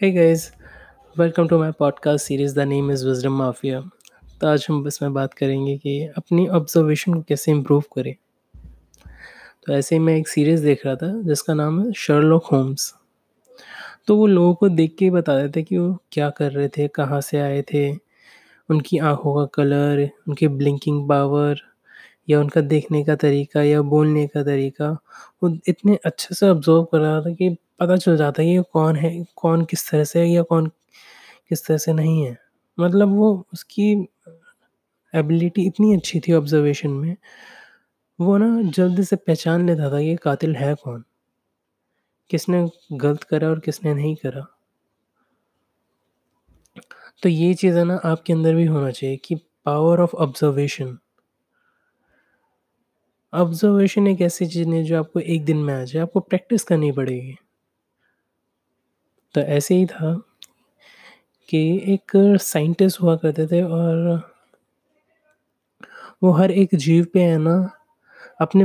[0.00, 0.52] Hey guys,
[1.16, 2.52] welcome to my podcast series.
[2.52, 3.78] The name is Wisdom Mafia.
[4.40, 8.12] तो आज हम इसमें बात करेंगे कि अपनी ऑब्जर्वेशन को कैसे इम्प्रूव करें
[9.66, 12.92] तो ऐसे ही मैं एक सीरीज़ देख रहा था जिसका नाम है शर्लॉक होम्स
[14.06, 16.88] तो वो लोगों को देख के ही बता देते कि वो क्या कर रहे थे
[16.94, 17.90] कहाँ से आए थे
[18.68, 21.62] उनकी आँखों का कलर उनकी ब्लिंकिंग पावर
[22.28, 24.96] या उनका देखने का तरीका या बोलने का तरीका
[25.42, 28.96] वो इतने अच्छे से ऑब्ज़र्व कर रहा था कि पता चल जाता है, ये कौन
[28.96, 30.66] है, कौन किस तरह से है या कौन
[31.48, 32.36] किस तरह से नहीं है।
[32.78, 33.92] मतलब वो, उसकी
[35.14, 37.16] एबिलिटी इतनी अच्छी थी ऑब्ज़र्वेशन में,
[38.18, 41.04] वो ना जल्दी से पहचान लेता था ये कातिल है कौन।
[42.30, 44.46] किसने गलत करा और किसने नहीं करा।
[47.22, 49.34] तो ये चीज़ है ना आपके अंदर भी होना चाहिए कि
[49.66, 50.98] पावर ऑफ़ ऑब्ज़र्वेशन
[53.32, 56.92] ऑब्ज़र्वेशन एक ऐसी चीज़ है जो आपको एक दिन में आ जाए, आपको प्रैक्टिस करनी
[56.92, 57.36] पड़ेगी।
[59.36, 60.12] तो ऐसे ही था
[61.48, 61.58] कि
[61.94, 63.96] एक साइंटिस्ट हुआ करते थे और
[66.22, 67.56] वो हर एक जीव पे है ना,
[68.40, 68.64] अपने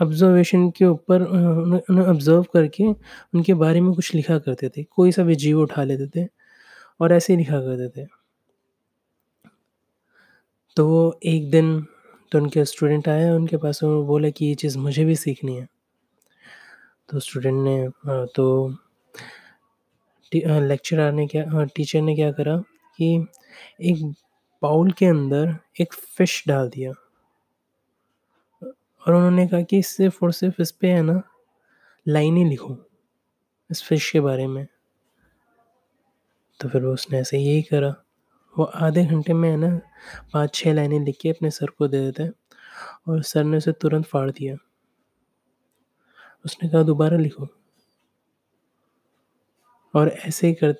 [0.00, 5.22] ऑब्ज़र्वेशन के ऊपर उन्हें ऑब्ज़र्व करके उनके बारे में कुछ लिखा करते थे। कोई सा
[5.22, 6.26] भी जीव उठा लेते थे
[7.00, 8.06] और ऐसे ही लिखा करते थे।
[10.76, 11.80] तो वो एक दिन
[12.32, 15.68] तो उनके स्टूडेंट आया उनके पास वो बोले कि ये चीज़ मुझे भी सीखनी है।
[17.08, 18.46] तो स्टूडेंट ने तो
[20.32, 22.56] टी लेक्चरर ने क्या टीचर ने क्या करा
[22.98, 23.26] कि
[23.82, 24.04] एक
[24.62, 26.90] बाउल के अंदर एक फ़िश डाल दिया।
[29.06, 31.22] और उन्होंने कहा कि सिर्फ़ और सिर्फ़ इस पे है ना,
[32.08, 32.78] लाइनें लिखो,
[33.70, 34.66] इस फ़िश के बारे में।
[36.60, 37.94] तो फिर उसने ऐसे यही करा।
[38.58, 39.80] वो आधे घंटे में है ना
[40.32, 42.52] 5-6 लाइनें लिख के अपने सर को दे देता
[43.12, 44.56] और सर ने उसे तुरंत फाड़ दिया।
[46.44, 47.48] उसने कहा, दोबारा लिखो।
[49.96, 50.74] और ऐसे कर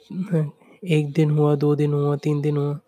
[0.88, 2.78] एक दिन हुआ, 2 दिन हुआ, 3 दिन हुआ।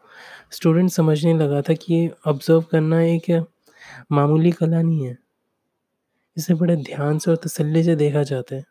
[0.52, 3.30] स्टूडेंट समझने लगा था कि ये ऑब्ज़र्व करना एक
[4.12, 5.16] मामूली कला नहीं है।
[6.36, 8.64] इसे बड़े ध्यान से और तसल्ली से देखा जाता है।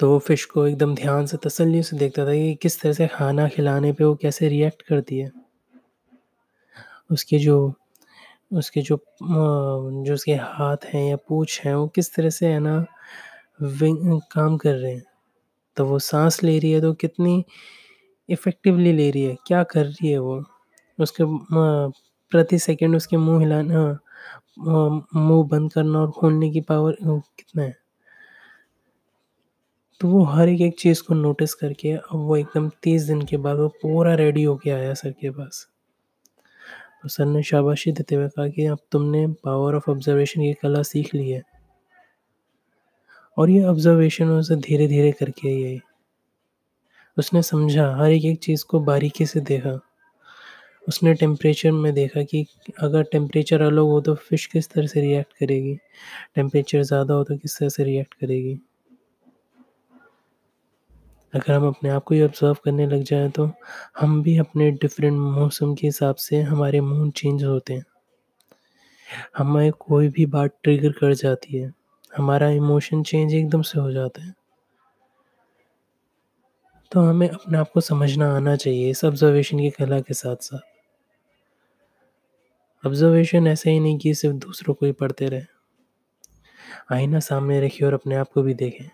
[0.00, 3.06] तो वो फ़िश को एकदम ध्यान से तसल्ली से देखता था कि किस तरह से
[3.06, 5.30] खाना खिलाने पे वो कैसे रिएक्ट करती है।
[7.10, 7.56] उसके जो
[8.54, 12.76] उसके जो जो उसके हाथ हैं या पूँछ हैं वो किस तरह से है ना
[13.60, 15.02] विंग काम कर रहे हैं।
[15.76, 17.44] तो वो सांस ले रही है तो कितनी
[18.28, 20.42] इफ़ेक्टिवली ले रही है, क्या कर रही है वो?
[20.98, 21.24] उसके
[22.32, 23.84] प्रति सेकंड उसके मुँह हिलाना
[24.60, 27.74] मुँह बंद करना और खोलने की पावर कितना है?
[30.00, 33.58] तो वो हर एक-एक चीज़ को नोटिस करके अब वो एकदम 30 दिन के बाद
[33.58, 35.66] वो पूरा रेडी होके आया सर के पास।
[37.02, 40.82] तो सर ने शाबाशी देते हुए कहा कि अब तुमने पावर ऑफ़ ऑब्ज़र्वेशन की कला
[40.84, 41.42] सीख ली है।
[43.36, 45.80] और ये ऑब्ज़र्वेशन उसे धीरे-धीरे करके आई है।
[47.16, 49.78] उसने समझा हर एक-एक चीज़ को बारीकी से देखा।
[50.88, 52.44] उसने टेम्परेचर में देखा कि
[52.80, 55.74] अगर टेम्परेचर अलग हो तो फ़िश किस तरह से रिएक्ट करेगी,
[56.34, 58.58] टेम्परेचर ज़्यादा हो तो किस तरह से रिएक्ट करेगी।
[61.34, 63.48] अगर हम अपने आप को ही ऑब्ज़र्व करने लग जाए तो
[64.00, 67.84] हम भी अपने डिफ़रेंट मौसम के हिसाब से हमारे मूड चेंज होते हैं।
[69.36, 71.72] हमें कोई भी बात ट्रिगर कर जाती है,
[72.16, 74.34] हमारा इमोशन चेंज एकदम से हो जाता है।
[76.92, 80.60] तो हमें अपने आप को समझना आना चाहिए इस ऑब्ज़र्वेशन की कला के साथ-साथ।
[82.86, 85.42] ऑब्ज़र्वेशन ऐसा ही नहीं कि सिर्फ़ दूसरों को ही पढ़ते रहे
[86.92, 88.90] आईना सामने रखिए और अपने आप को भी देखें।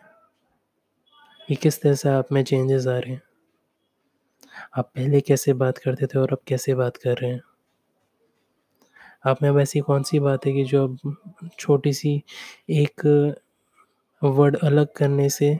[1.48, 3.22] कि किस तरह से आप में चेंजेस आ रहे हैं।
[4.76, 7.40] आप पहले कैसे बात करते थे और अब कैसे बात कर रहे हैं।
[9.28, 11.16] आप में अब ऐसी कौन-सी बात है कि जो अब
[11.58, 12.22] छोटी-सी
[12.70, 13.06] एक
[14.22, 15.52] वर्ड अलग करने से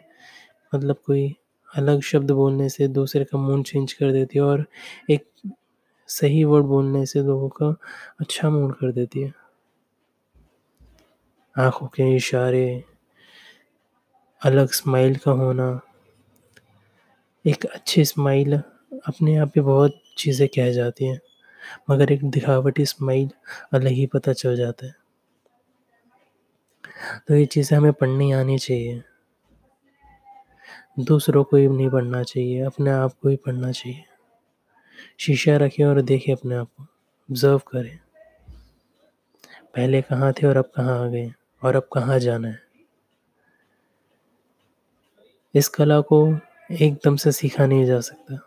[0.75, 1.37] मतलब कोई
[1.69, 4.65] अलग शब्द बोलने से दूसरे का मूड चेंज कर देती है और
[5.11, 5.27] एक
[6.09, 7.77] सही वर्ड बोलने से लोगों का
[8.21, 9.35] अच्छा मूड कर देती है।
[11.57, 12.85] आँखों के इशारे,
[14.43, 15.69] अलग स्माइल का होना।
[17.45, 18.57] एक अच्छी स्माइल
[19.07, 21.19] अपने आप में बहुत चीज़ें कह जाती हैं,
[21.91, 23.31] मगर एक दिखावटी स्माइल
[23.73, 24.95] अलग ही पता चल जाता है।
[27.29, 29.03] तो ये चीज़ें हमें पढ़नी आनी चाहिए।
[30.99, 34.05] दूसरों को ही नहीं पढ़ना चाहिए, अपने आप को ही पढ़ना चाहिए।
[35.19, 37.99] शीशा रखें और देखें अपने आप को, ऑब्ज़र्व करें।
[39.75, 41.33] पहले कहाँ थे और अब कहाँ आ गए
[41.63, 42.63] और अब कहाँ जाना है।
[45.55, 46.39] इस कला को
[46.73, 48.39] एकदम से सीखा नहीं जा सकता।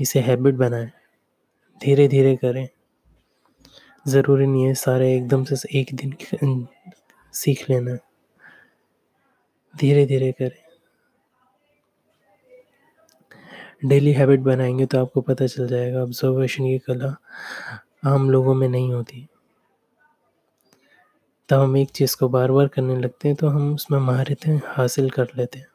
[0.00, 0.90] इसे हैबिट बनाएँ,
[1.84, 2.68] धीरे-धीरे करें।
[4.08, 6.68] ज़रूरी नहीं है सारे एकदम से एक दिन
[7.32, 7.98] सीख लेना
[9.76, 10.64] धीरे-धीरे करें।
[13.88, 17.16] डेली हैबिट बनाएँगे तो आपको पता चल जाएगा ऑब्ज़र्वेशन की कला
[18.04, 19.28] आम लोगों में नहीं होती।
[21.48, 25.26] तब हम एक चीज़ को बार-बार करने लगते हैं तो हम उसमें महारतें हासिल कर
[25.36, 25.66] लेते हैं।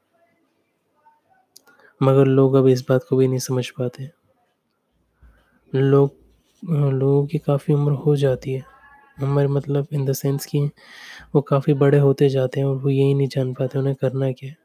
[2.03, 4.18] मगर लोग अब इस बात को भी नहीं समझ पाते।
[5.75, 6.15] लोग
[6.93, 8.63] लोगों की काफ़ी उम्र हो जाती है।
[9.23, 10.69] उम्र मतलब इन द सेंस कि
[11.35, 14.49] वो काफ़ी बड़े होते जाते हैं और वो यही नहीं जान पाते उन्हें करना क्या
[14.49, 14.57] है।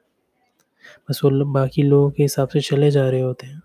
[1.11, 3.63] बस वो बाकी लोगों के हिसाब से चले जा रहे होते हैं।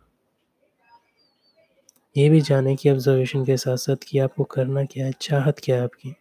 [2.15, 5.83] ये भी जाने कि ऑब्ज़र्वेशन के साथ-साथ कि आपको करना क्या है, चाहत क्या है
[5.83, 6.15] आपकी।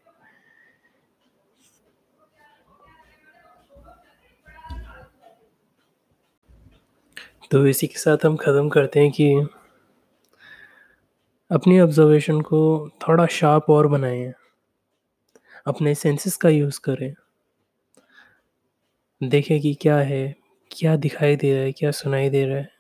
[7.51, 9.47] तो इसी के साथ हम ख़त्म करते हैं कि
[11.51, 14.33] अपनी ऑब्ज़र्वेशन को थोड़ा शार्प और बनाएँ।
[15.67, 17.15] अपने सेंसेस का यूज़ करें।
[19.23, 20.37] देखें कि क्या है,
[20.73, 22.71] क्या दिखाई दे रहा है, क्या सुनाई दे रहा है।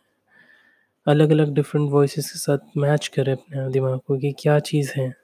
[1.06, 5.17] अलग-अलग डिफरेंट वॉइसेस के साथ मैच करें अपने दिमाग को कि क्या चीज़ है।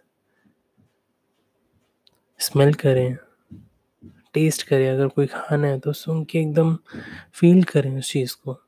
[2.39, 3.17] स्मेल करें,
[4.35, 6.79] टेस्ट करें अगर कोई खाना है तो सुन के एकदम
[7.33, 8.61] फ़ील करें उस चीज़ को।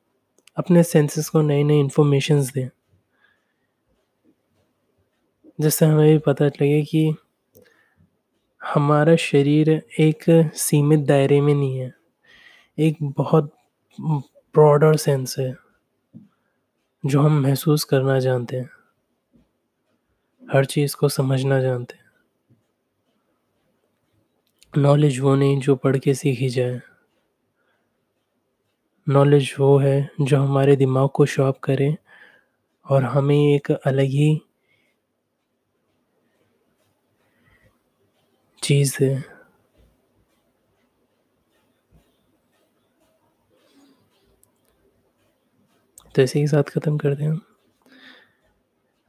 [0.56, 2.68] अपने सेंसेस को नई-नई इन्फॉर्मेशंस दें।
[5.60, 7.14] जिससे हमें भी पता लगे कि
[8.64, 11.94] हमारा शरीर एक सीमित दायरे में नहीं है।
[12.78, 13.52] एक बहुत
[14.00, 15.56] ब्रॉडर सेंस है।
[17.06, 18.70] जो हम महसूस करना जानते हैं।
[20.52, 22.04] हर चीज़ को समझना जानते हैं।
[24.78, 26.80] नॉलेज वो नहीं जो पढ़ के सीखी जाए।
[29.08, 31.96] नॉलेज वो है जो हमारे दिमाग को शार्प करे
[32.86, 34.45] और हमें एक अलग ही
[38.66, 39.14] चीज़ है।
[46.14, 47.40] तो इसी के साथ ख़त्म करते हैं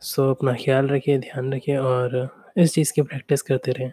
[0.02, 2.18] सो अपना ख़्याल रखिए, ध्यान रखिए और
[2.58, 3.92] इस चीज़ की प्रैक्टिस करते रहें।